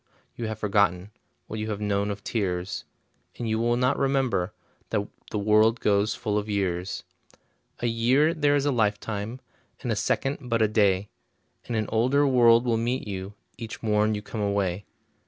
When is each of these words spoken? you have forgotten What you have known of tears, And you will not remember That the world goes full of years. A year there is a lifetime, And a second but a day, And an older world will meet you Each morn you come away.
you 0.35 0.47
have 0.47 0.57
forgotten 0.57 1.11
What 1.45 1.59
you 1.59 1.69
have 1.69 1.79
known 1.79 2.09
of 2.09 2.23
tears, 2.23 2.85
And 3.37 3.47
you 3.47 3.59
will 3.59 3.77
not 3.77 3.99
remember 3.99 4.51
That 4.89 5.07
the 5.29 5.37
world 5.37 5.79
goes 5.79 6.15
full 6.15 6.39
of 6.39 6.49
years. 6.49 7.03
A 7.81 7.85
year 7.85 8.33
there 8.33 8.55
is 8.55 8.65
a 8.65 8.71
lifetime, 8.71 9.41
And 9.81 9.91
a 9.91 9.95
second 9.95 10.49
but 10.49 10.59
a 10.59 10.67
day, 10.67 11.09
And 11.67 11.75
an 11.75 11.85
older 11.89 12.25
world 12.25 12.65
will 12.65 12.77
meet 12.77 13.07
you 13.07 13.35
Each 13.59 13.83
morn 13.83 14.15
you 14.15 14.23
come 14.23 14.41
away. 14.41 14.85